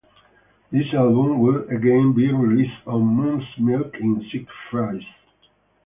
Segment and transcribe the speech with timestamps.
[0.71, 5.05] This album will again be re-released on "Moon's Milk In Six Phases".